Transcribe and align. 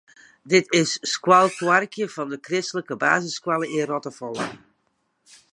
Dit 0.51 0.65
is 0.81 0.89
it 0.97 1.07
skoalkoarke 1.13 2.05
fan 2.15 2.29
de 2.33 2.39
kristlike 2.47 2.95
basisskoalle 3.03 3.67
yn 3.77 3.87
Rottefalle. 3.91 4.45